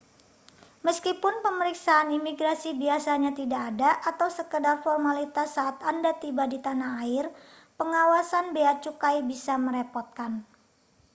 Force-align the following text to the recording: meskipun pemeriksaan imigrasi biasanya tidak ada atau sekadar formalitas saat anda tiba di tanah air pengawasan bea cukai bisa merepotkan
meskipun 0.87 1.35
pemeriksaan 1.45 2.09
imigrasi 2.17 2.69
biasanya 2.81 3.31
tidak 3.39 3.61
ada 3.71 3.91
atau 4.09 4.27
sekadar 4.37 4.75
formalitas 4.85 5.47
saat 5.57 5.77
anda 5.91 6.09
tiba 6.23 6.43
di 6.53 6.57
tanah 6.65 6.91
air 7.05 7.25
pengawasan 7.79 8.45
bea 8.57 8.73
cukai 8.83 9.17
bisa 9.31 9.53
merepotkan 9.65 10.31